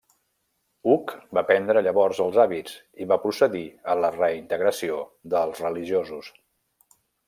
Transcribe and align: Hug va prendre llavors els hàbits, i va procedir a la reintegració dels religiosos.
Hug 0.91 1.13
va 1.39 1.43
prendre 1.49 1.83
llavors 1.89 2.23
els 2.25 2.41
hàbits, 2.45 2.79
i 3.05 3.09
va 3.13 3.19
procedir 3.27 3.63
a 3.95 3.99
la 4.03 4.13
reintegració 4.19 5.01
dels 5.37 5.67
religiosos. 5.69 6.37